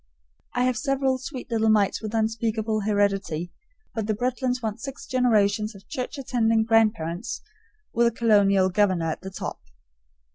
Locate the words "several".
0.79-1.19